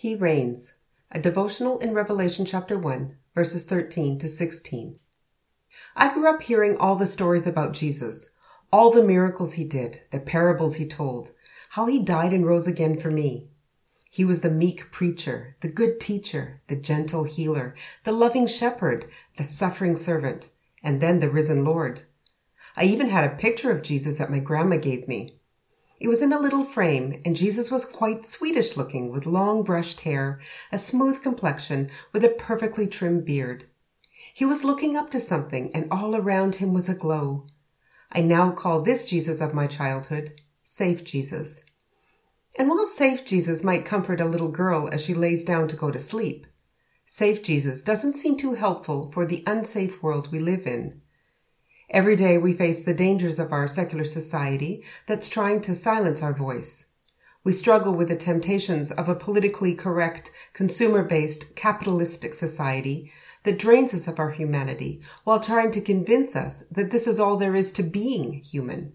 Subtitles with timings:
[0.00, 0.74] He reigns,
[1.10, 4.96] a devotional in Revelation chapter 1, verses 13 to 16.
[5.96, 8.30] I grew up hearing all the stories about Jesus,
[8.72, 11.32] all the miracles he did, the parables he told,
[11.70, 13.48] how he died and rose again for me.
[14.08, 19.42] He was the meek preacher, the good teacher, the gentle healer, the loving shepherd, the
[19.42, 22.02] suffering servant, and then the risen Lord.
[22.76, 25.37] I even had a picture of Jesus that my grandma gave me.
[26.00, 30.02] It was in a little frame, and Jesus was quite Swedish looking, with long brushed
[30.02, 30.40] hair,
[30.70, 33.64] a smooth complexion, with a perfectly trimmed beard.
[34.32, 37.46] He was looking up to something, and all around him was a glow.
[38.12, 41.64] I now call this Jesus of my childhood Safe Jesus.
[42.56, 45.90] And while Safe Jesus might comfort a little girl as she lays down to go
[45.90, 46.46] to sleep,
[47.06, 51.00] Safe Jesus doesn't seem too helpful for the unsafe world we live in.
[51.90, 56.34] Every day we face the dangers of our secular society that's trying to silence our
[56.34, 56.86] voice.
[57.44, 63.10] We struggle with the temptations of a politically correct, consumer-based, capitalistic society
[63.44, 67.38] that drains us of our humanity while trying to convince us that this is all
[67.38, 68.92] there is to being human.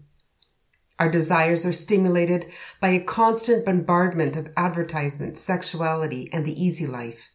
[1.00, 2.46] Our desires are stimulated
[2.80, 7.32] by a constant bombardment of advertisement, sexuality, and the easy life.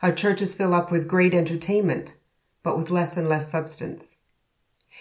[0.00, 2.14] Our churches fill up with great entertainment,
[2.62, 4.16] but with less and less substance.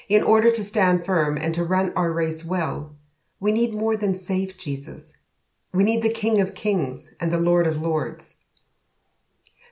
[0.10, 2.96] In order to stand firm and to run our race well,
[3.40, 5.14] we need more than safe Jesus.
[5.74, 8.38] We need the King of Kings and the Lord of Lords.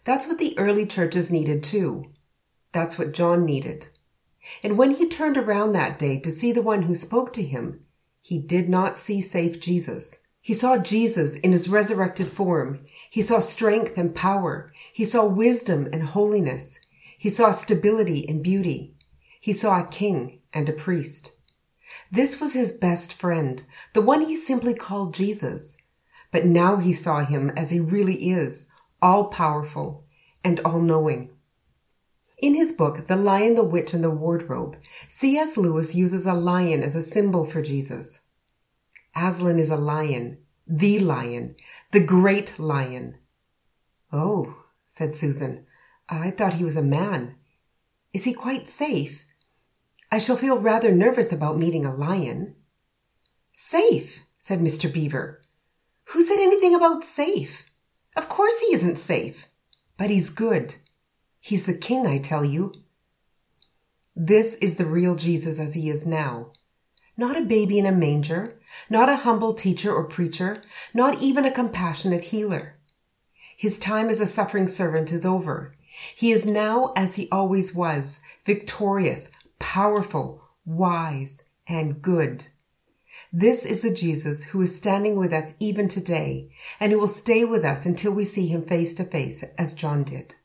[0.04, 2.12] That's what the early churches needed too.
[2.72, 3.88] That's what John needed.
[4.62, 7.86] And when he turned around that day to see the one who spoke to him,
[8.22, 10.18] he did not see safe Jesus.
[10.42, 12.86] He saw Jesus in his resurrected form.
[13.10, 14.72] He saw strength and power.
[14.94, 16.80] He saw wisdom and holiness.
[17.18, 18.95] He saw stability and beauty.
[19.46, 21.34] He saw a king and a priest.
[22.12, 25.78] This was his best friend, the one he simply called Jesus.
[26.32, 28.70] But now he saw him as he really is,
[29.04, 30.04] all powerful
[30.44, 31.30] and all knowing.
[32.40, 34.78] In his book, The Lion, the Witch, and the Wardrobe,
[35.10, 35.58] C.S.
[35.58, 38.22] Lewis uses a lion as a symbol for Jesus.
[39.16, 41.56] Aslan is a lion, the lion,
[41.92, 43.20] the great lion.
[44.12, 45.68] Oh, said Susan,
[46.10, 47.36] I thought he was a man.
[48.12, 49.26] Is he quite safe?
[50.16, 52.56] I shall feel rather nervous about meeting a lion.
[53.52, 54.90] Safe, said Mr.
[54.90, 55.42] Beaver.
[56.06, 57.70] Who said anything about safe?
[58.16, 59.48] Of course he isn't safe.
[59.98, 60.76] But he's good.
[61.42, 62.72] He's the king, I tell you.
[64.16, 66.54] This is the real Jesus as he is now.
[67.18, 68.58] Not a baby in a manger,
[68.90, 72.80] not a humble teacher or preacher, not even a compassionate healer.
[73.58, 75.76] His time as a suffering servant is over.
[76.16, 79.30] He is now as he always was, victorious,
[79.60, 82.48] powerful, wise, and good.
[83.32, 86.50] This is the Jesus who is standing with us even today
[86.80, 90.04] and who will stay with us until we see him face to face as John
[90.04, 90.36] did.